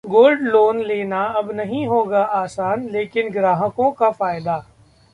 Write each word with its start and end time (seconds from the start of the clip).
gold 0.03 0.41
loan 0.41 0.79
लेना 0.81 1.23
अब 1.37 1.51
नहीं 1.51 1.85
होगा 1.87 2.21
आसान 2.35 2.87
लेकिन 2.89 3.29
ग्राहकों 3.31 3.91
का 3.91 4.09
फायदा 4.11 4.55